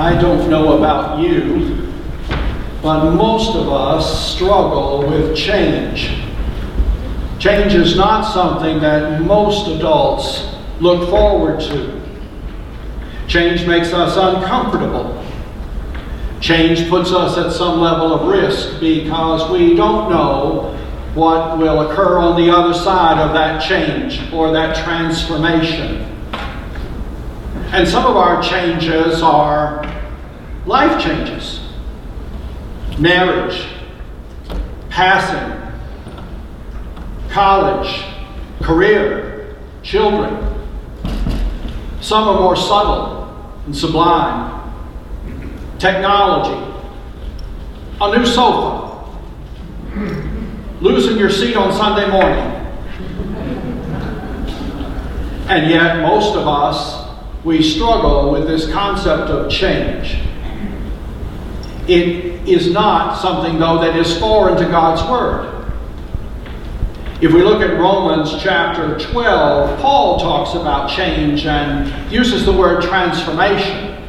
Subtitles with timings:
[0.00, 1.92] I don't know about you,
[2.80, 6.24] but most of us struggle with change.
[7.38, 12.00] Change is not something that most adults look forward to.
[13.28, 15.22] Change makes us uncomfortable.
[16.40, 20.74] Change puts us at some level of risk because we don't know
[21.12, 26.19] what will occur on the other side of that change or that transformation.
[27.72, 29.84] And some of our changes are
[30.66, 31.60] life changes
[32.98, 33.66] marriage,
[34.90, 35.56] passing,
[37.30, 38.04] college,
[38.60, 40.36] career, children.
[42.00, 44.58] Some are more subtle and sublime.
[45.78, 46.74] Technology,
[48.00, 49.08] a new sofa,
[50.80, 52.56] losing your seat on Sunday morning.
[55.48, 56.99] And yet, most of us
[57.44, 60.18] we struggle with this concept of change.
[61.88, 65.60] It is not something, though, that is foreign to God's Word.
[67.22, 72.82] If we look at Romans chapter 12, Paul talks about change and uses the word
[72.82, 74.02] transformation.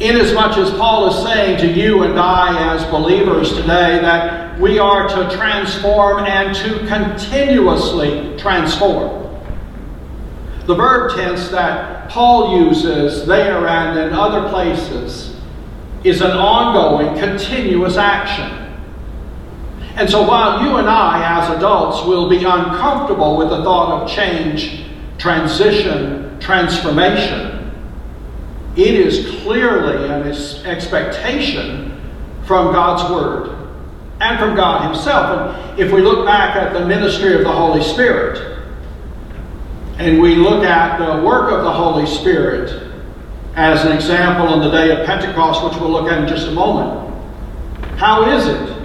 [0.00, 5.06] Inasmuch as Paul is saying to you and I as believers today that we are
[5.06, 9.23] to transform and to continuously transform.
[10.66, 15.36] The verb tense that Paul uses there and in other places
[16.04, 18.60] is an ongoing, continuous action.
[19.96, 24.10] And so while you and I, as adults, will be uncomfortable with the thought of
[24.10, 24.84] change,
[25.18, 27.70] transition, transformation,
[28.76, 30.26] it is clearly an
[30.66, 32.00] expectation
[32.44, 33.56] from God's Word
[34.20, 35.58] and from God Himself.
[35.58, 38.53] And if we look back at the ministry of the Holy Spirit,
[39.98, 42.90] and we look at the work of the Holy Spirit
[43.54, 46.50] as an example on the day of Pentecost, which we'll look at in just a
[46.50, 47.14] moment.
[47.96, 48.82] How is it?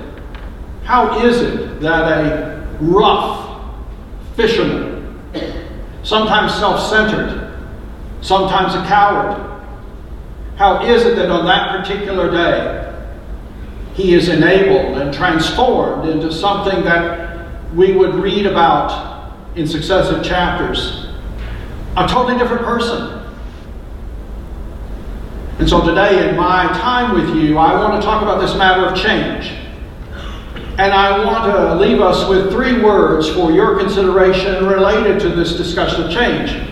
[0.84, 3.76] How is it that a rough
[4.36, 5.20] fisherman,
[6.04, 7.58] sometimes self centered,
[8.22, 9.46] sometimes a coward,
[10.58, 12.86] how is it that on that particular day
[13.94, 21.09] he is enabled and transformed into something that we would read about in successive chapters.
[21.98, 23.20] A totally different person.
[25.60, 28.86] And so today, in my time with you, I want to talk about this matter
[28.86, 29.52] of change.
[30.78, 35.58] And I want to leave us with three words for your consideration related to this
[35.58, 36.70] discussion of change.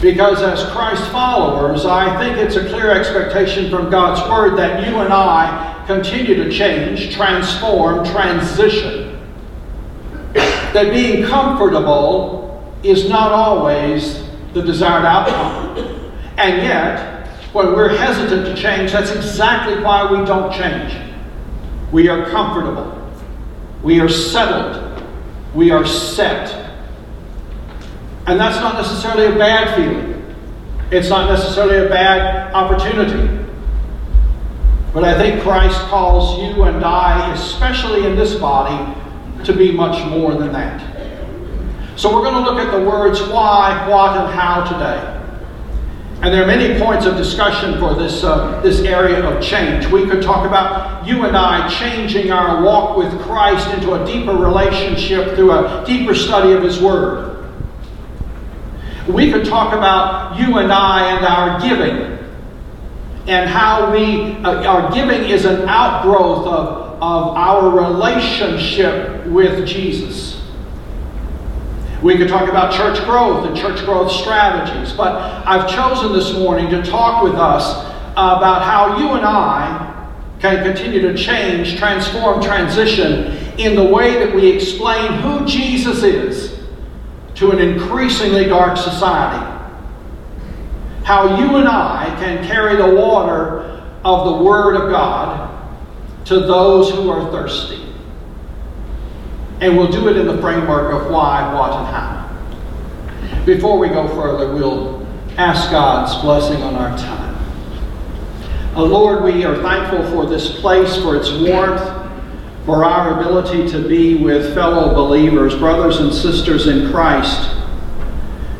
[0.00, 4.98] Because as Christ followers, I think it's a clear expectation from God's Word that you
[4.98, 9.18] and I continue to change, transform, transition
[10.34, 12.43] that being comfortable
[12.84, 14.22] is not always
[14.52, 16.12] the desired outcome.
[16.36, 20.94] And yet, when we're hesitant to change, that's exactly why we don't change.
[21.92, 23.00] We are comfortable.
[23.82, 25.02] We are settled.
[25.54, 26.52] We are set.
[28.26, 30.34] And that's not necessarily a bad feeling.
[30.90, 33.44] It's not necessarily a bad opportunity.
[34.92, 38.94] But I think Christ calls you and I, especially in this body,
[39.44, 40.93] to be much more than that.
[41.96, 45.10] So we're going to look at the words why, what, and how today.
[46.22, 49.86] And there are many points of discussion for this, uh, this area of change.
[49.86, 54.32] We could talk about you and I changing our walk with Christ into a deeper
[54.32, 57.52] relationship through a deeper study of His Word.
[59.08, 62.14] We could talk about you and I and our giving
[63.26, 70.40] and how we, uh, our giving is an outgrowth of of our relationship with Jesus.
[72.04, 75.14] We could talk about church growth and church growth strategies, but
[75.46, 77.82] I've chosen this morning to talk with us
[78.12, 84.34] about how you and I can continue to change, transform, transition in the way that
[84.34, 86.60] we explain who Jesus is
[87.36, 89.42] to an increasingly dark society.
[91.04, 95.50] How you and I can carry the water of the Word of God
[96.26, 97.93] to those who are thirsty.
[99.64, 103.44] And we'll do it in the framework of why, what, and how.
[103.46, 105.06] Before we go further, we'll
[105.38, 107.34] ask God's blessing on our time.
[108.76, 111.80] Uh, Lord, we are thankful for this place, for its warmth,
[112.66, 117.56] for our ability to be with fellow believers, brothers and sisters in Christ.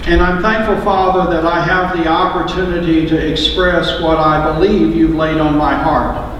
[0.06, 5.15] And I'm thankful, Father, that I have the opportunity to express what I believe you've
[5.15, 6.33] laid on my heart.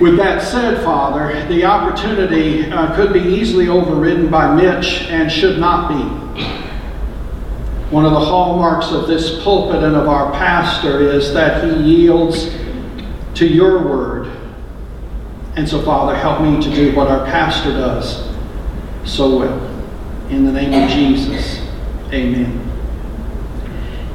[0.00, 5.58] With that said, Father, the opportunity uh, could be easily overridden by Mitch and should
[5.58, 6.40] not be.
[7.90, 12.56] One of the hallmarks of this pulpit and of our pastor is that he yields
[13.34, 14.32] to your word.
[15.56, 18.26] And so, Father, help me to do what our pastor does
[19.04, 19.66] so well.
[20.30, 21.60] In the name of Jesus,
[22.12, 22.59] amen.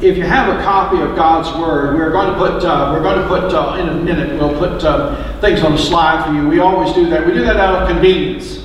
[0.06, 3.20] If you have a copy of God's Word, we're going to put, uh, we're going
[3.20, 6.48] to put uh, in a minute, we'll put uh, things on the slide for you.
[6.48, 7.26] We always do that.
[7.26, 8.64] We do that out of convenience,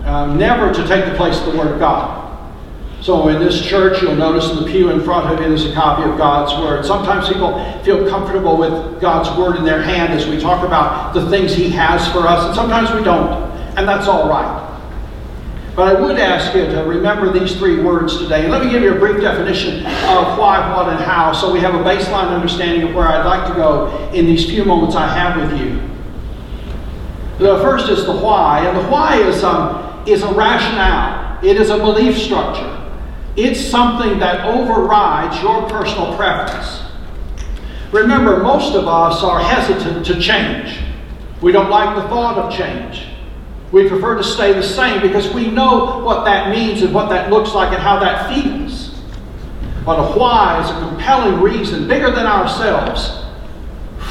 [0.00, 2.18] uh, never to take the place of the Word of God.
[3.02, 5.74] So in this church, you'll notice in the pew in front of you there's a
[5.74, 6.84] copy of God's Word.
[6.84, 7.52] Sometimes people
[7.84, 11.70] feel comfortable with God's Word in their hand as we talk about the things He
[11.70, 13.30] has for us, and sometimes we don't,
[13.78, 14.71] and that's all right.
[15.74, 18.46] But I would ask you to remember these three words today.
[18.46, 21.74] Let me give you a brief definition of why, what, and how, so we have
[21.74, 25.40] a baseline understanding of where I'd like to go in these few moments I have
[25.40, 25.80] with you.
[27.38, 31.42] The first is the why, and the why is, um, is a rationale.
[31.42, 32.78] It is a belief structure.
[33.36, 36.82] It's something that overrides your personal preference.
[37.92, 40.80] Remember, most of us are hesitant to change.
[41.40, 43.06] We don't like the thought of change.
[43.72, 47.30] We prefer to stay the same because we know what that means and what that
[47.30, 49.00] looks like and how that feels.
[49.84, 53.24] But a why is a compelling reason, bigger than ourselves,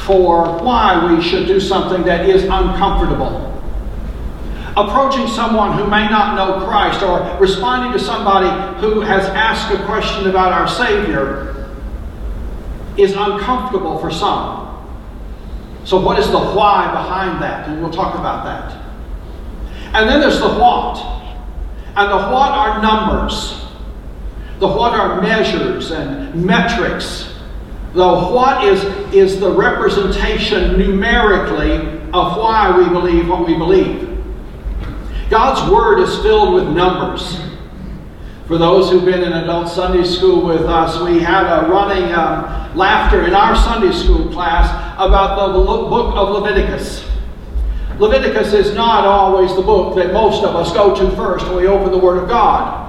[0.04, 3.52] for why we should do something that is uncomfortable
[4.76, 8.48] approaching someone who may not know Christ or responding to somebody
[8.80, 11.70] who has asked a question about our Savior
[12.96, 14.60] is uncomfortable for some.
[15.84, 17.68] So, what is the why behind that?
[17.68, 18.81] And we'll talk about that.
[19.94, 20.98] And then there's the what.
[21.94, 23.60] And the what are numbers.
[24.58, 27.34] The what are measures and metrics.
[27.92, 31.74] The what is, is the representation numerically
[32.12, 34.08] of why we believe what we believe.
[35.28, 37.38] God's Word is filled with numbers.
[38.46, 42.76] For those who've been in adult Sunday school with us, we had a running um,
[42.76, 47.11] laughter in our Sunday school class about the book of Leviticus.
[47.98, 51.66] Leviticus is not always the book that most of us go to first when we
[51.66, 52.82] open the Word of God.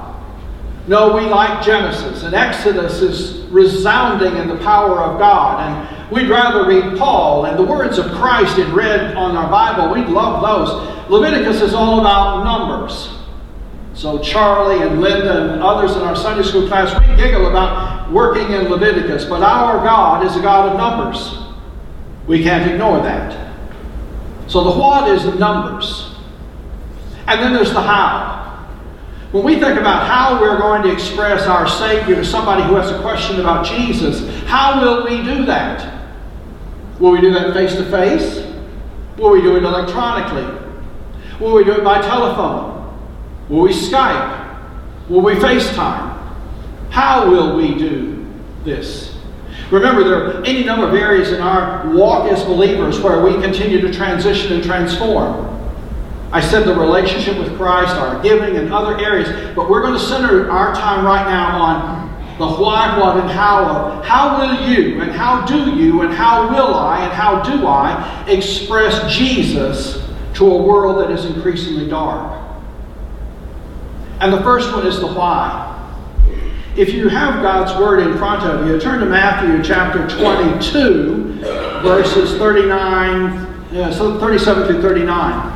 [0.88, 6.28] No, we like Genesis, and Exodus is resounding in the power of God, and we'd
[6.28, 9.94] rather read Paul and the words of Christ in red on our Bible.
[9.94, 11.10] We'd love those.
[11.10, 13.10] Leviticus is all about numbers.
[13.94, 18.52] So Charlie and Linda and others in our Sunday school class, we giggle about working
[18.52, 21.38] in Leviticus, but our God is a God of numbers.
[22.28, 23.53] We can't ignore that.
[24.48, 26.16] So the what is the numbers.
[27.28, 28.44] And then there's the how.
[29.32, 32.92] When we think about how we're going to express our Savior to somebody who has
[32.92, 36.04] a question about Jesus, how will we do that?
[37.00, 38.46] Will we do that face to face?
[39.18, 40.62] Will we do it electronically?
[41.40, 42.96] Will we do it by telephone?
[43.50, 45.10] Will we Skype?
[45.10, 46.14] Will we FaceTime?
[46.90, 48.26] How will we do
[48.64, 49.13] this?
[49.74, 53.82] Remember, there are any number of areas in our walk as believers where we continue
[53.82, 55.50] to transition and transform.
[56.32, 60.00] I said the relationship with Christ, our giving, and other areas, but we're going to
[60.00, 65.02] center our time right now on the why, what, and how of how will you,
[65.02, 70.52] and how do you, and how will I, and how do I express Jesus to
[70.52, 72.40] a world that is increasingly dark.
[74.20, 75.73] And the first one is the why.
[76.76, 81.40] If you have God's Word in front of you, turn to Matthew chapter 22,
[81.84, 85.52] verses 39, yeah, so 37 through 39.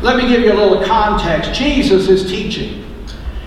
[0.00, 1.52] Let me give you a little context.
[1.52, 2.86] Jesus is teaching.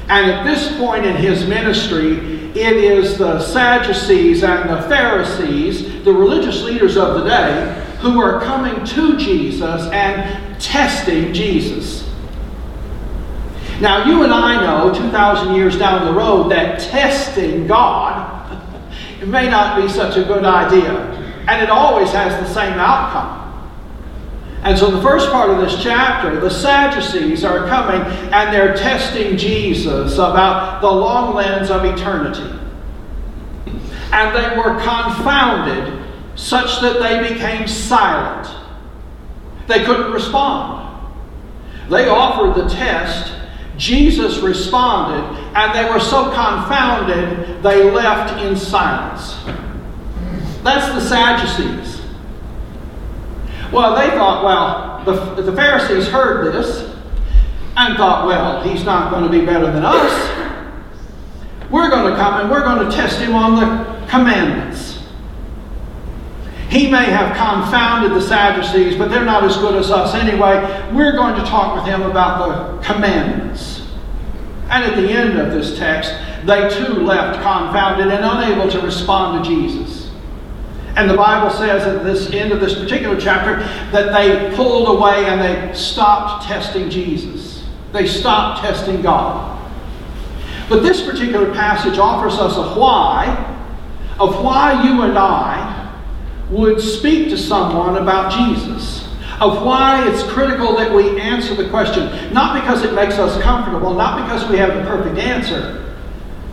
[0.10, 2.18] And at this point in his ministry,
[2.56, 8.40] it is the Sadducees and the Pharisees, the religious leaders of the day, who are
[8.42, 12.08] coming to Jesus and testing Jesus.
[13.82, 18.36] Now, you and I know 2,000 years down the road that testing God
[19.22, 20.94] it may not be such a good idea,
[21.48, 23.38] and it always has the same outcome.
[24.64, 28.02] And so, the first part of this chapter, the Sadducees are coming
[28.34, 32.58] and they're testing Jesus about the long lens of eternity.
[34.12, 36.04] And they were confounded
[36.36, 38.54] such that they became silent.
[39.68, 41.08] They couldn't respond.
[41.90, 43.39] They offered the test.
[43.80, 45.24] Jesus responded,
[45.56, 49.38] and they were so confounded they left in silence.
[50.64, 52.02] That's the Sadducees.
[53.72, 56.94] Well, they thought, well, the, the Pharisees heard this
[57.78, 60.30] and thought, well, he's not going to be better than us.
[61.70, 64.89] We're going to come and we're going to test him on the commandments.
[66.70, 70.92] He may have confounded the Sadducees, but they're not as good as us anyway.
[70.94, 73.88] We're going to talk with him about the commandments.
[74.70, 76.14] And at the end of this text,
[76.46, 80.12] they too left confounded and unable to respond to Jesus.
[80.96, 83.58] And the Bible says at this end of this particular chapter
[83.92, 87.66] that they pulled away and they stopped testing Jesus.
[87.94, 89.58] They stopped testing God.
[90.70, 93.56] But this particular passage offers us a why
[94.20, 95.79] of why you and I
[96.50, 99.08] would speak to someone about Jesus,
[99.40, 103.94] of why it's critical that we answer the question, not because it makes us comfortable,
[103.94, 105.96] not because we have the perfect answer,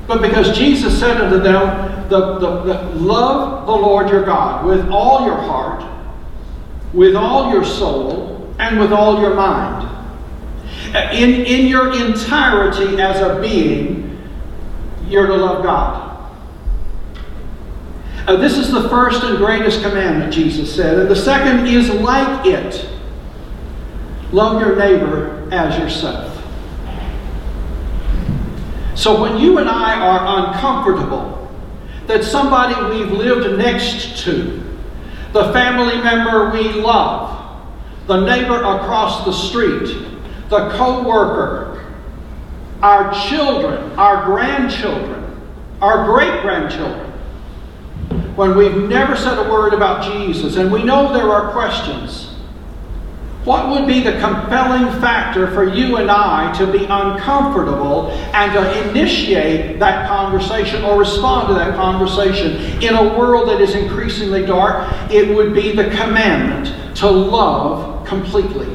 [0.06, 4.88] but because Jesus said unto them, the, the, the, Love the Lord your God with
[4.90, 5.84] all your heart,
[6.92, 9.92] with all your soul, and with all your mind.
[11.12, 14.18] In, in your entirety as a being,
[15.08, 16.05] you're to love God.
[18.26, 20.98] Uh, this is the first and greatest commandment, Jesus said.
[20.98, 22.88] And the second is like it
[24.32, 26.32] love your neighbor as yourself.
[28.96, 31.34] So when you and I are uncomfortable
[32.06, 34.62] that somebody we've lived next to,
[35.32, 37.60] the family member we love,
[38.06, 40.08] the neighbor across the street,
[40.48, 41.94] the co worker,
[42.82, 45.22] our children, our grandchildren,
[45.80, 47.05] our great grandchildren,
[48.36, 52.34] when we've never said a word about Jesus and we know there are questions,
[53.44, 58.88] what would be the compelling factor for you and I to be uncomfortable and to
[58.88, 64.92] initiate that conversation or respond to that conversation in a world that is increasingly dark?
[65.12, 68.66] It would be the commandment to love completely.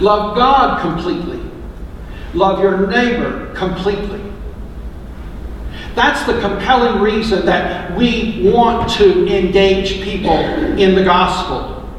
[0.00, 1.40] Love God completely.
[2.34, 4.17] Love your neighbor completely.
[5.98, 10.38] That's the compelling reason that we want to engage people
[10.78, 11.90] in the gospel.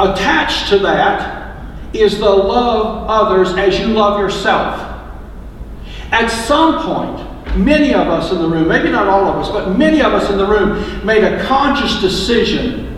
[0.00, 4.80] Attached to that is the love others as you love yourself.
[6.12, 9.76] At some point, many of us in the room, maybe not all of us, but
[9.76, 12.96] many of us in the room made a conscious decision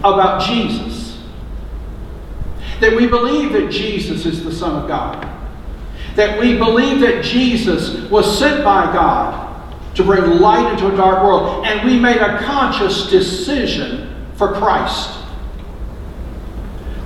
[0.00, 1.18] about Jesus.
[2.80, 5.35] That we believe that Jesus is the Son of God
[6.16, 9.44] that we believe that Jesus was sent by God
[9.94, 15.10] to bring light into a dark world, and we made a conscious decision for Christ.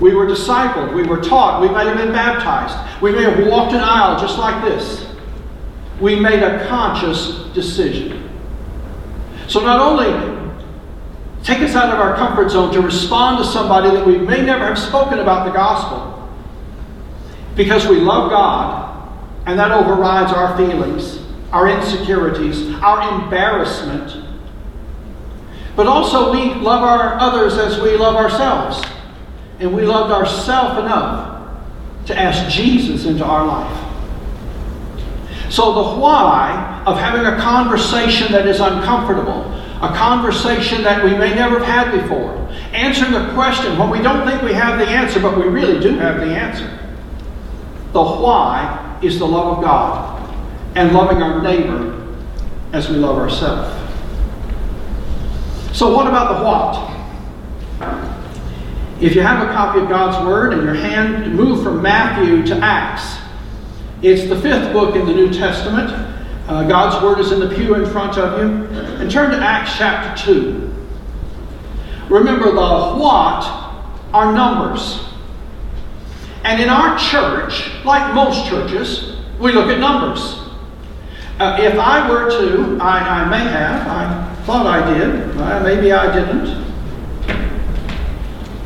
[0.01, 3.75] We were discipled, we were taught, we may have been baptized, we may have walked
[3.75, 5.07] an aisle just like this.
[6.01, 8.31] We made a conscious decision.
[9.49, 10.53] So not only
[11.43, 14.65] take us out of our comfort zone to respond to somebody that we may never
[14.65, 16.29] have spoken about the gospel,
[17.57, 18.90] because we love God
[19.51, 21.19] and that overrides our feelings,
[21.51, 24.25] our insecurities, our embarrassment.
[25.75, 28.81] But also, we love our others as we love ourselves.
[29.59, 31.51] And we loved ourselves enough
[32.07, 33.77] to ask Jesus into our life.
[35.51, 39.53] So, the why of having a conversation that is uncomfortable,
[39.83, 42.37] a conversation that we may never have had before,
[42.73, 45.99] answering a question when we don't think we have the answer, but we really do
[45.99, 46.71] have the answer.
[47.93, 50.21] The why is the love of God
[50.77, 52.17] and loving our neighbor
[52.73, 53.77] as we love ourselves.
[55.77, 56.91] So, what about the what?
[59.01, 62.57] If you have a copy of God's Word and your hand move from Matthew to
[62.57, 63.17] Acts,
[64.03, 65.91] it's the fifth book in the New Testament.
[66.49, 68.67] Uh, God's Word is in the pew in front of you.
[69.01, 70.75] And turn to Acts chapter 2.
[72.11, 72.61] Remember, the
[72.99, 73.45] what
[74.13, 75.10] are numbers.
[76.45, 80.39] And in our church, like most churches, we look at numbers.
[81.39, 85.93] Uh, if I were to, I, I, may have, I thought I did, uh, maybe
[85.93, 86.61] I didn't.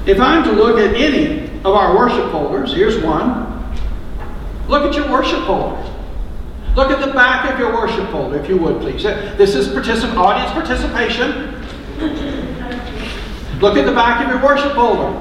[0.07, 3.75] If I'm to look at any of our worship folders, here's one.
[4.69, 5.83] Look at your worship folder.
[6.75, 9.03] Look at the back of your worship folder, if you would, please.
[9.03, 11.53] This is particip- audience participation.
[13.61, 15.13] Look at the back of your worship folder.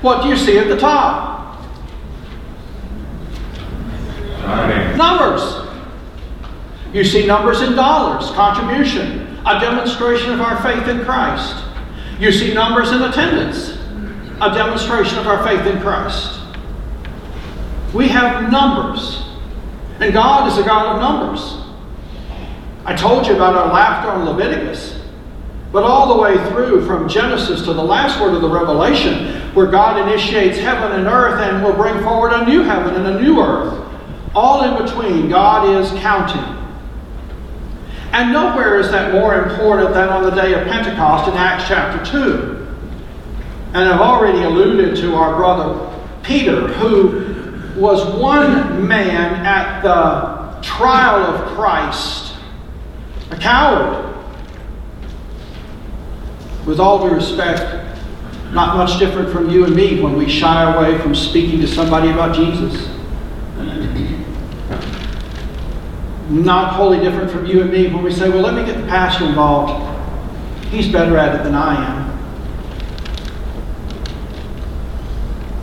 [0.00, 1.37] What do you see at the top?
[4.98, 5.68] Numbers.
[6.92, 11.64] You see numbers in dollars, contribution, a demonstration of our faith in Christ.
[12.18, 13.78] You see numbers in attendance,
[14.40, 16.40] a demonstration of our faith in Christ.
[17.94, 19.22] We have numbers,
[20.00, 21.64] and God is a God of numbers.
[22.84, 25.00] I told you about our laughter on Leviticus,
[25.70, 29.66] but all the way through from Genesis to the last word of the Revelation, where
[29.66, 33.40] God initiates heaven and earth and will bring forward a new heaven and a new
[33.40, 33.84] earth.
[34.34, 36.58] All in between, God is counting.
[38.12, 42.04] And nowhere is that more important than on the day of Pentecost in Acts chapter
[42.10, 42.66] 2.
[43.74, 51.22] And I've already alluded to our brother Peter, who was one man at the trial
[51.22, 52.34] of Christ,
[53.30, 54.04] a coward.
[56.66, 57.96] With all due respect,
[58.52, 62.10] not much different from you and me when we shy away from speaking to somebody
[62.10, 62.97] about Jesus.
[66.28, 68.86] Not wholly different from you and me when we say, well, let me get the
[68.86, 69.84] pastor involved.
[70.66, 72.08] He's better at it than I am.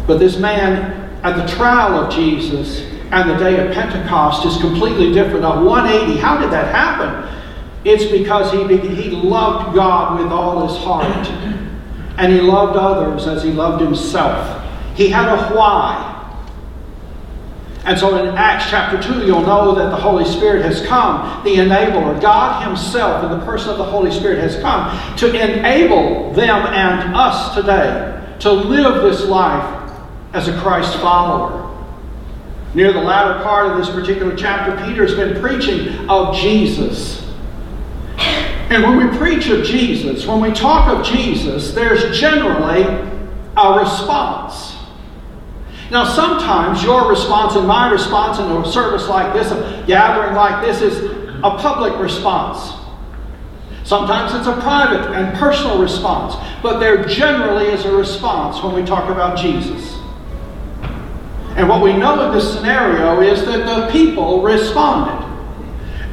[0.08, 2.82] But this man at the trial of Jesus
[3.12, 5.42] and the day of Pentecost is completely different.
[5.42, 7.32] Now, 180, how did that happen?
[7.84, 11.28] It's because he, he loved God with all his heart.
[12.18, 14.64] And he loved others as he loved himself.
[14.96, 16.15] He had a why.
[17.86, 21.58] And so in Acts chapter 2, you'll know that the Holy Spirit has come, the
[21.58, 22.20] enabler.
[22.20, 27.16] God Himself, in the person of the Holy Spirit, has come to enable them and
[27.16, 29.92] us today to live this life
[30.34, 31.62] as a Christ follower.
[32.74, 37.24] Near the latter part of this particular chapter, Peter's been preaching of Jesus.
[38.18, 42.82] And when we preach of Jesus, when we talk of Jesus, there's generally
[43.56, 44.75] a response.
[45.92, 50.66] Now, sometimes your response and my response in a service like this, a gathering like
[50.66, 51.12] this, is
[51.44, 52.82] a public response.
[53.84, 58.84] Sometimes it's a private and personal response, but there generally is a response when we
[58.84, 59.94] talk about Jesus.
[61.56, 65.24] And what we know in this scenario is that the people responded.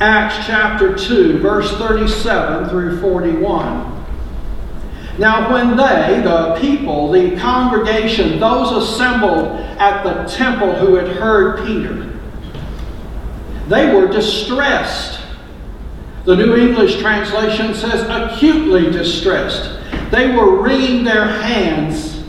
[0.00, 3.91] Acts chapter 2, verse 37 through 41.
[5.18, 11.66] Now, when they, the people, the congregation, those assembled at the temple who had heard
[11.66, 12.18] Peter,
[13.68, 15.20] they were distressed.
[16.24, 19.78] The New English translation says acutely distressed.
[20.10, 22.24] They were wringing their hands,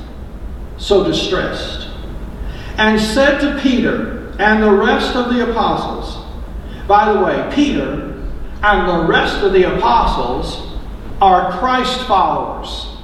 [0.78, 1.88] so distressed,
[2.78, 6.26] and said to Peter and the rest of the apostles,
[6.88, 8.12] by the way, Peter
[8.62, 10.73] and the rest of the apostles
[11.24, 12.98] are Christ followers.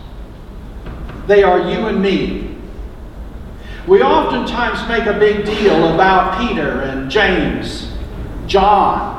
[1.25, 2.57] They are you and me.
[3.87, 7.89] We oftentimes make a big deal about Peter and James,
[8.45, 9.15] John.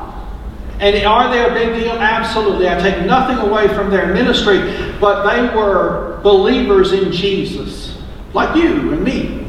[0.79, 1.93] And are they a big deal?
[1.93, 2.69] Absolutely.
[2.69, 4.59] I take nothing away from their ministry,
[4.99, 7.97] but they were believers in Jesus,
[8.35, 9.47] like you and me.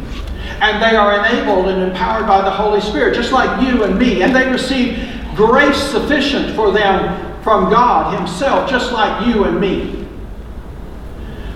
[0.62, 4.22] And they are enabled and empowered by the Holy Spirit, just like you and me.
[4.22, 4.96] And they receive
[5.34, 10.06] grace sufficient for them from God Himself, just like you and me.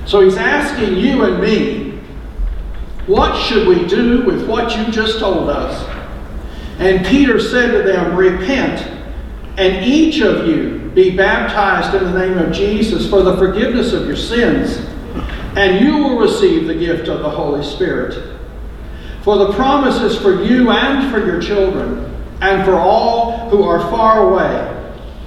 [0.04, 1.98] So He's asking you and me,
[3.06, 5.84] what should we do with what you just told us?
[6.78, 8.80] And Peter said to them, Repent,
[9.56, 14.06] and each of you be baptized in the name of Jesus for the forgiveness of
[14.06, 14.78] your sins,
[15.56, 18.36] and you will receive the gift of the Holy Spirit.
[19.22, 23.80] For the promise is for you and for your children, and for all who are
[23.90, 24.75] far away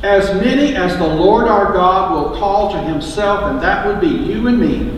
[0.04, 4.08] as many as the Lord our God will call to himself, and that would be
[4.08, 4.96] you and me.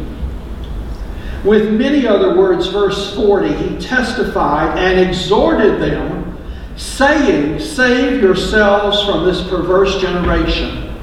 [1.43, 6.37] With many other words, verse 40, he testified and exhorted them,
[6.77, 10.95] saying, Save yourselves from this perverse generation.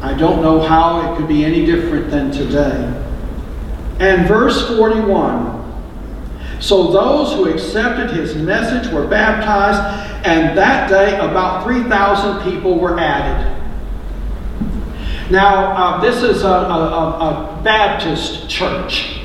[0.00, 3.00] I don't know how it could be any different than today.
[4.00, 5.61] And verse 41
[6.62, 9.80] So those who accepted his message were baptized
[10.24, 13.60] and that day about 3,000 people were added.
[15.28, 19.18] Now, uh, this is a, a, a Baptist church.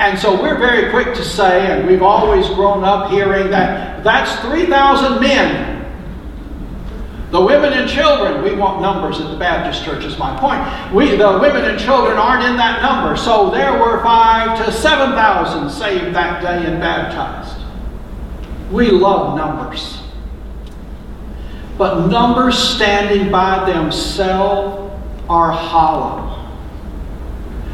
[0.00, 4.40] And so we're very quick to say, and we've always grown up hearing that that's
[4.40, 5.77] 3,000 men.
[7.30, 10.94] The women and children, we want numbers at the Baptist church, is my point.
[10.94, 13.18] We, the women and children aren't in that number.
[13.18, 17.60] So there were five to 7,000 saved that day and baptized.
[18.70, 20.00] We love numbers.
[21.76, 24.90] But numbers standing by themselves
[25.28, 26.28] are hollow.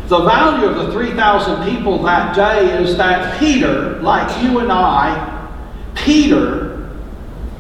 [0.09, 5.49] The value of the 3,000 people that day is that Peter, like you and I,
[5.95, 6.91] Peter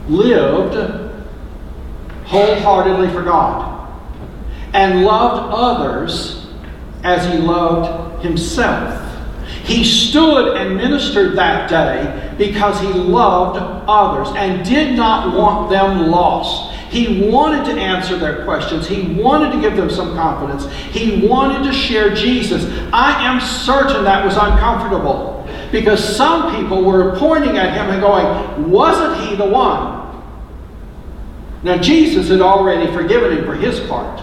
[0.08, 1.03] lived
[2.34, 3.88] wholeheartedly for God
[4.72, 6.48] and loved others
[7.04, 9.00] as he loved himself.
[9.62, 16.10] He stood and ministered that day because he loved others and did not want them
[16.10, 16.72] lost.
[16.90, 18.88] He wanted to answer their questions.
[18.88, 20.70] He wanted to give them some confidence.
[20.92, 22.64] He wanted to share Jesus.
[22.92, 28.70] I am certain that was uncomfortable because some people were pointing at him and going,
[28.70, 30.03] Wasn't he the one?
[31.64, 34.22] Now, Jesus had already forgiven him for his part.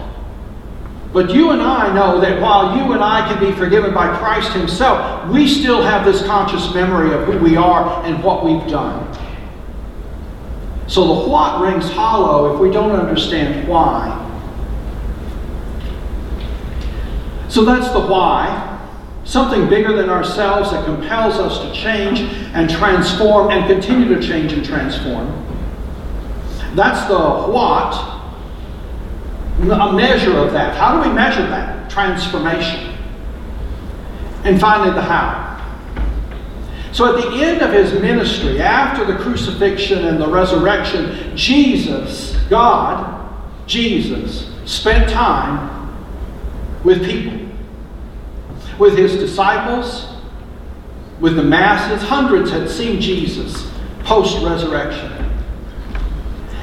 [1.12, 4.52] But you and I know that while you and I can be forgiven by Christ
[4.52, 9.12] Himself, we still have this conscious memory of who we are and what we've done.
[10.86, 14.18] So the what rings hollow if we don't understand why.
[17.48, 18.70] So that's the why.
[19.24, 22.20] Something bigger than ourselves that compels us to change
[22.54, 25.51] and transform and continue to change and transform.
[26.74, 27.94] That's the what,
[29.60, 30.76] a measure of that.
[30.76, 31.90] How do we measure that?
[31.90, 32.96] Transformation.
[34.44, 35.50] And finally, the how.
[36.92, 43.30] So at the end of his ministry, after the crucifixion and the resurrection, Jesus, God,
[43.66, 45.70] Jesus, spent time
[46.84, 47.42] with people
[48.78, 50.08] with his disciples,
[51.20, 52.02] with the masses.
[52.08, 55.21] Hundreds had seen Jesus post resurrection.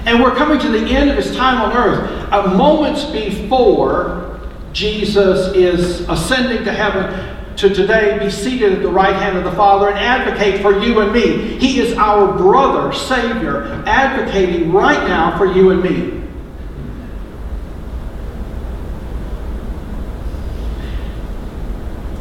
[0.09, 4.39] And we're coming to the end of his time on earth, uh, moments before
[4.73, 9.51] Jesus is ascending to heaven to today be seated at the right hand of the
[9.51, 11.59] Father and advocate for you and me.
[11.59, 16.15] He is our brother, Savior, advocating right now for you and me.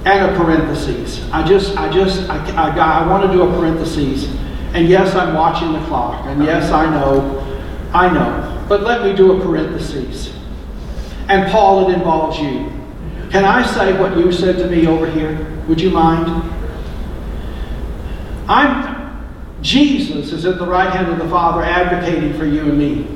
[0.05, 1.27] and a parenthesis.
[1.33, 4.27] I just, I just, I, I, I want to do a parenthesis.
[4.72, 6.24] And yes, I'm watching the clock.
[6.27, 7.47] And yes, I know,
[7.92, 8.66] I know.
[8.68, 10.35] But let me do a parenthesis.
[11.29, 12.70] And Paul, it involves you.
[13.31, 15.46] Can I say what you said to me over here?
[15.68, 16.27] Would you mind?
[18.48, 18.98] I'm
[19.61, 23.07] Jesus is at the right hand of the Father advocating for you and me.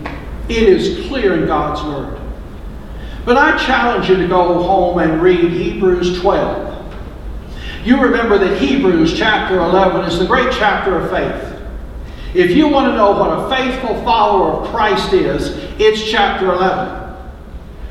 [0.48, 2.20] It is clear in God's Word.
[3.24, 6.72] But I challenge you to go home and read Hebrews 12.
[7.84, 11.61] You remember that Hebrews chapter 11 is the great chapter of faith.
[12.34, 17.14] If you want to know what a faithful follower of Christ is, it's chapter 11.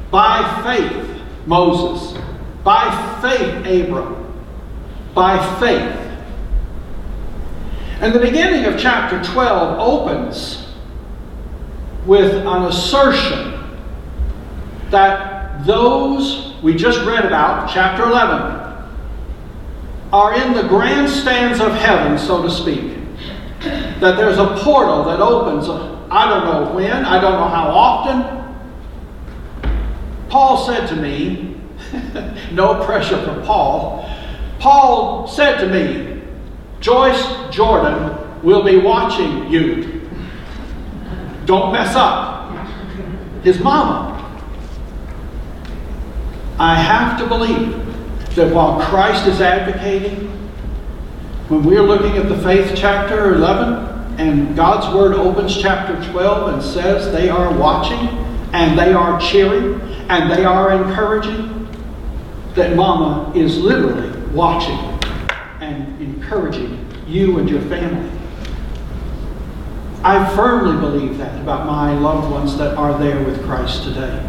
[0.09, 2.19] By faith, Moses.
[2.63, 4.33] By faith, Abram.
[5.13, 5.97] By faith.
[8.01, 10.67] And the beginning of chapter 12 opens
[12.07, 13.77] with an assertion
[14.89, 18.59] that those we just read about, chapter 11,
[20.11, 23.00] are in the grandstands of heaven, so to speak.
[23.61, 28.41] That there's a portal that opens, I don't know when, I don't know how often.
[30.29, 31.57] Paul said to me,
[32.51, 34.09] no pressure from Paul,
[34.59, 36.21] Paul said to me,
[36.79, 40.01] Joyce Jordan will be watching you.
[41.45, 42.55] Don't mess up.
[43.43, 44.07] His mama.
[46.57, 50.31] I have to believe that while Christ is advocating,
[51.51, 56.63] when we're looking at the faith chapter 11 and God's word opens chapter 12 and
[56.63, 58.07] says they are watching
[58.53, 61.67] and they are cheering and they are encouraging,
[62.55, 64.77] that mama is literally watching
[65.59, 68.09] and encouraging you and your family.
[70.05, 74.25] I firmly believe that about my loved ones that are there with Christ today.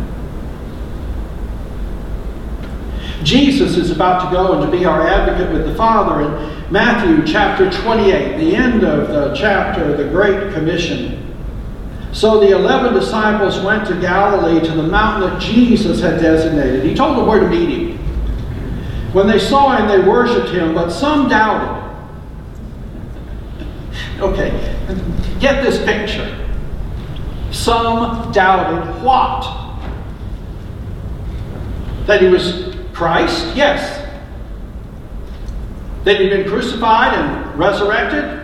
[3.23, 7.23] Jesus is about to go and to be our advocate with the Father in Matthew
[7.31, 11.37] chapter 28, the end of the chapter, the Great Commission.
[12.13, 16.83] So the eleven disciples went to Galilee to the mountain that Jesus had designated.
[16.85, 17.99] He told them where to meet him.
[19.13, 21.79] When they saw him, they worshiped him, but some doubted.
[24.21, 24.51] Okay,
[25.41, 26.49] get this picture.
[27.51, 29.43] Some doubted what?
[32.07, 33.55] That he was Christ?
[33.55, 34.02] Yes.
[36.05, 38.41] That he'd been crucified and resurrected?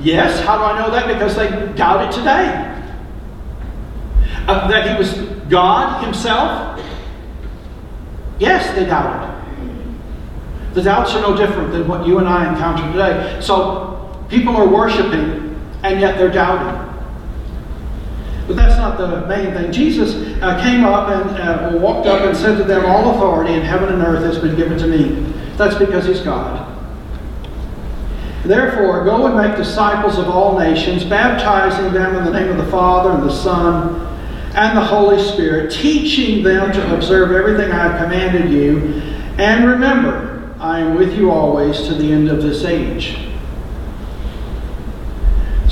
[0.00, 0.44] Yes.
[0.44, 1.06] How do I know that?
[1.06, 2.64] Because they doubt it today.
[4.46, 5.14] Uh, that he was
[5.48, 6.80] God himself?
[8.38, 9.34] Yes, they doubted.
[10.74, 13.40] The doubts are no different than what you and I encounter today.
[13.40, 16.84] So people are worshiping, and yet they're doubting.
[18.46, 19.72] But that's not the main thing.
[19.72, 23.62] Jesus uh, came up and uh, walked up and said to them, All authority in
[23.62, 25.27] heaven and earth has been given to me.
[25.58, 26.66] That's because he's God.
[28.44, 32.70] Therefore, go and make disciples of all nations, baptizing them in the name of the
[32.70, 34.06] Father and the Son
[34.54, 39.02] and the Holy Spirit, teaching them to observe everything I have commanded you.
[39.36, 43.27] And remember, I am with you always to the end of this age.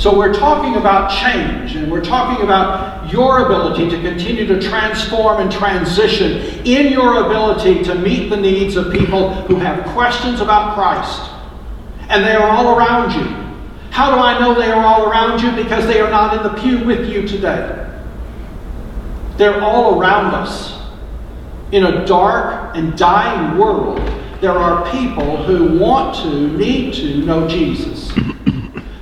[0.07, 5.41] So we're talking about change, and we're talking about your ability to continue to transform
[5.41, 10.75] and transition in your ability to meet the needs of people who have questions about
[10.75, 11.29] Christ.
[12.07, 13.25] And they are all around you.
[13.89, 15.51] How do I know they are all around you?
[15.61, 17.93] Because they are not in the pew with you today.
[19.35, 20.79] They're all around us.
[21.73, 23.97] In a dark and dying world,
[24.39, 28.13] there are people who want to, need to know Jesus.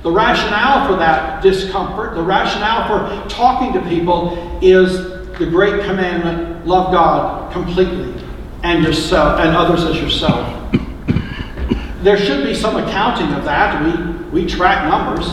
[0.06, 4.96] The rationale for that discomfort, the rationale for talking to people is
[5.36, 8.14] the great commandment love God completely
[8.62, 10.72] and yourself and others as yourself.
[12.04, 13.82] There should be some accounting of that.
[14.30, 15.26] We, we track numbers.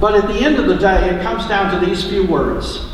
[0.00, 2.84] But at the end of the day, it comes down to these few words.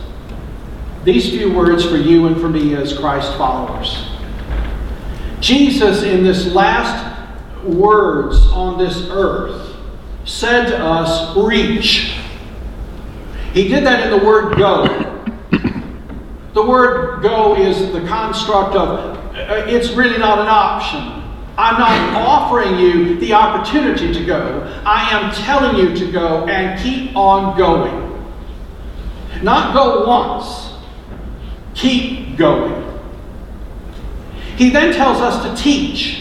[1.03, 4.07] These few words for you and for me as Christ followers.
[5.41, 7.07] Jesus, in this last
[7.65, 9.69] words on this earth,
[10.31, 12.17] said to us, Reach.
[13.53, 14.87] He did that in the word go.
[16.53, 21.01] The word go is the construct of uh, it's really not an option.
[21.57, 24.83] I'm not offering you the opportunity to go.
[24.85, 28.09] I am telling you to go and keep on going.
[29.43, 30.75] Not go once,
[31.75, 32.87] keep going.
[34.57, 36.20] He then tells us to teach.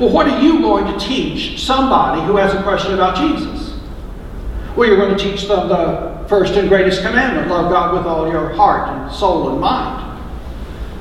[0.00, 3.78] Well, what are you going to teach somebody who has a question about Jesus?
[4.76, 8.30] Well, you're going to teach them the first and greatest commandment love God with all
[8.30, 10.08] your heart and soul and mind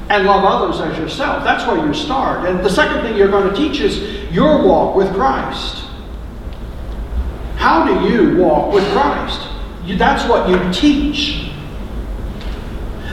[0.10, 1.44] and love others as yourself.
[1.44, 2.50] That's where you start.
[2.50, 5.84] And the second thing you're going to teach is your walk with Christ.
[7.58, 9.48] How do you walk with Christ?
[9.86, 11.52] That's what you teach.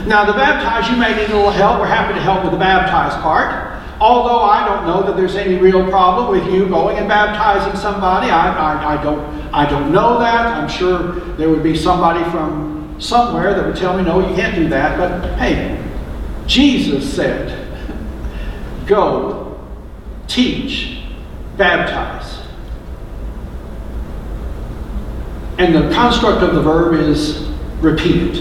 [0.07, 1.79] Now, the baptized, you may need a little help.
[1.79, 3.74] We're happy to help with the baptized part.
[3.99, 8.29] Although I don't know that there's any real problem with you going and baptizing somebody,
[8.29, 10.45] I, I, I, don't, I don't know that.
[10.45, 14.55] I'm sure there would be somebody from somewhere that would tell me, no, you can't
[14.55, 14.97] do that.
[14.97, 15.81] But hey,
[16.45, 17.65] Jesus said,
[18.85, 19.59] Go,
[20.27, 21.01] teach,
[21.57, 22.41] baptize.
[25.57, 27.47] And the construct of the verb is
[27.79, 28.35] repeated.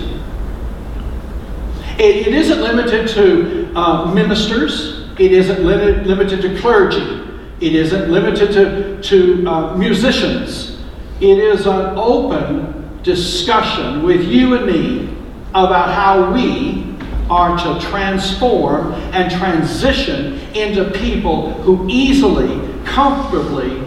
[1.99, 7.23] It, it isn't limited to uh, ministers, it isn't limited, limited to clergy,
[7.61, 10.79] it isn't limited to, to uh, musicians.
[11.21, 15.17] It is an open discussion with you and me
[15.51, 16.85] about how we
[17.31, 23.83] are to transform and transition into people who easily, comfortably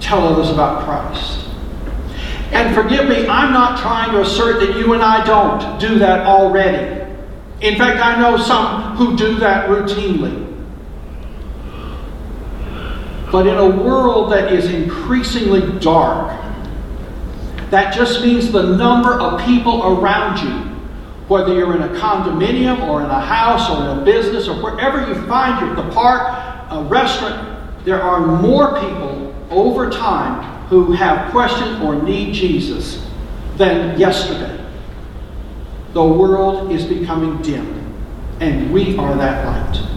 [0.00, 1.46] tell others about Christ.
[2.52, 6.26] And forgive me, I'm not trying to assert that you and I don't do that
[6.26, 7.09] already.
[7.60, 10.46] In fact, I know some who do that routinely.
[13.30, 16.36] But in a world that is increasingly dark,
[17.70, 20.70] that just means the number of people around you
[21.30, 25.06] whether you're in a condominium or in a house or in a business or wherever
[25.06, 26.22] you find your, the park,
[26.72, 33.08] a restaurant, there are more people over time who have questions or need Jesus
[33.56, 34.59] than yesterday.
[35.92, 37.94] The world is becoming dim,
[38.40, 39.90] and we are that light.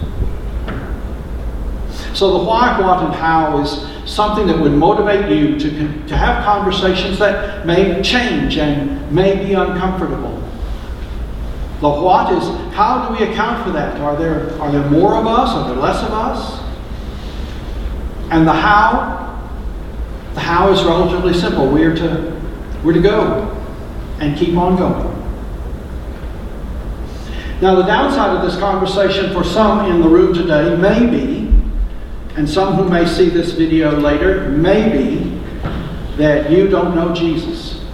[2.14, 6.44] So the why, what, and how is something that would motivate you to, to have
[6.44, 10.40] conversations that may change and may be uncomfortable.
[11.80, 14.00] The what is how do we account for that?
[14.00, 15.50] Are there, are there more of us?
[15.50, 16.60] Are there less of us?
[18.30, 19.50] And the how,
[20.34, 21.68] the how is relatively simple.
[21.68, 22.40] We're to,
[22.84, 23.50] we're to go
[24.20, 25.13] and keep on going.
[27.60, 31.52] Now, the downside of this conversation for some in the room today may be,
[32.36, 35.40] and some who may see this video later, may be
[36.16, 37.84] that you don't know Jesus.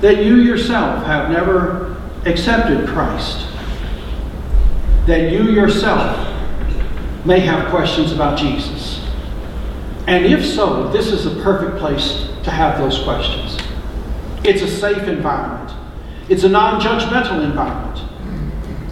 [0.00, 1.96] That you yourself have never
[2.26, 3.46] accepted Christ,
[5.06, 6.28] that you yourself
[7.24, 9.00] may have questions about Jesus.
[10.06, 13.58] And if so, this is a perfect place to have those questions.
[14.44, 15.72] It's a safe environment,
[16.28, 18.01] it's a non judgmental environment.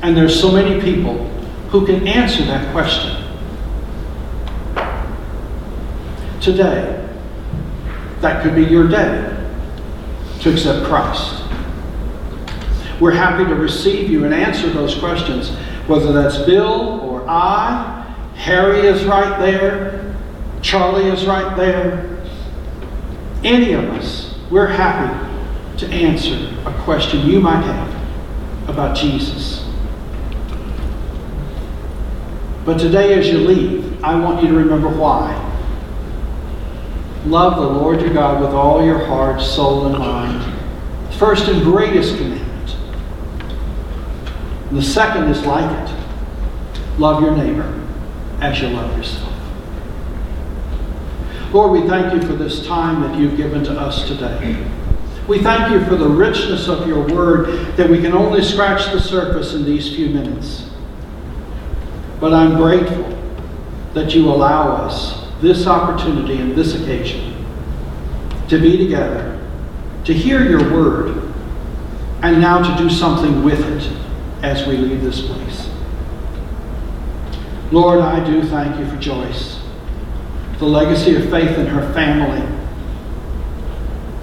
[0.02, 1.26] And there's so many people
[1.70, 3.16] who can answer that question.
[6.40, 7.08] Today,
[8.20, 9.36] that could be your day
[10.40, 11.42] to accept Christ.
[12.98, 15.50] We're happy to receive you and answer those questions,
[15.86, 17.96] whether that's Bill or I.
[18.36, 20.14] Harry is right there.
[20.62, 22.22] Charlie is right there.
[23.42, 25.30] Any of us, we're happy
[25.78, 29.59] to answer a question you might have about Jesus.
[32.70, 35.34] But today, as you leave, I want you to remember why.
[37.26, 40.56] Love the Lord your God with all your heart, soul, and mind.
[41.16, 42.76] First and greatest commandment.
[44.68, 45.96] And the second is like it
[46.96, 47.84] love your neighbor
[48.40, 49.34] as you love yourself.
[51.52, 54.64] Lord, we thank you for this time that you've given to us today.
[55.26, 59.00] We thank you for the richness of your word that we can only scratch the
[59.00, 60.69] surface in these few minutes.
[62.20, 63.18] But I'm grateful
[63.94, 67.34] that you allow us this opportunity and this occasion
[68.48, 69.40] to be together,
[70.04, 71.32] to hear your word,
[72.22, 73.96] and now to do something with it
[74.42, 75.70] as we leave this place.
[77.72, 79.60] Lord, I do thank you for Joyce,
[80.58, 82.46] the legacy of faith in her family.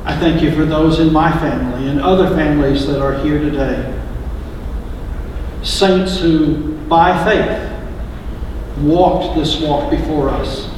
[0.04, 3.94] I thank you for those in my family and other families that are here today.
[5.64, 7.77] Saints who, by faith,
[8.82, 10.70] walked this walk before us.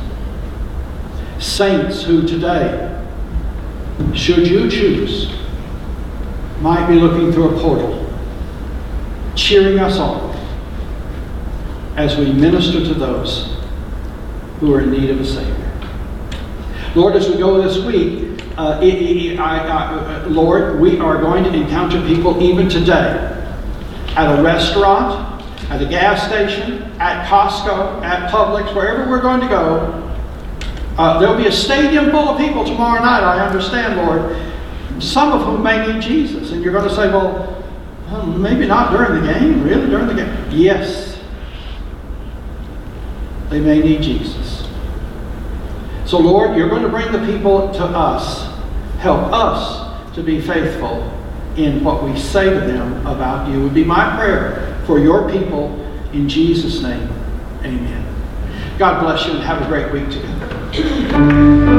[1.39, 2.85] Saints who today,
[4.13, 5.31] should you choose,
[6.61, 8.05] might be looking through a portal,
[9.35, 10.29] cheering us on
[11.95, 13.57] as we minister to those
[14.59, 15.55] who are in need of a Savior.
[16.95, 21.53] Lord, as we go this week, uh, I, I, uh, Lord, we are going to
[21.53, 23.25] encounter people even today
[24.15, 25.38] at a restaurant,
[25.69, 30.05] at the gas station, at Costco, at Publix, wherever we're going to go.
[30.97, 34.35] Uh, there'll be a stadium full of people tomorrow night, I understand, Lord,
[35.01, 36.51] some of whom may need Jesus.
[36.51, 37.55] And you're going to say, well,
[38.25, 39.63] maybe not during the game.
[39.63, 39.87] Really?
[39.87, 40.47] During the game?
[40.51, 41.21] Yes.
[43.49, 44.67] They may need Jesus.
[46.05, 48.49] So, Lord, you're going to bring the people to us.
[48.97, 51.03] Help us to be faithful
[51.55, 53.63] in what we say to them about you.
[53.63, 55.69] Would be my prayer for your people
[56.13, 57.07] in Jesus' name.
[57.61, 58.03] Amen.
[58.79, 61.78] God bless you and have a great week together.